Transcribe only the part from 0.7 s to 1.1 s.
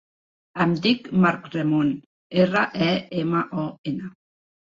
dic